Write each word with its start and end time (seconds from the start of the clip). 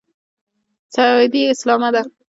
سعودي 0.95 1.41
اسلامه 1.51 1.89
دی. 1.93 2.03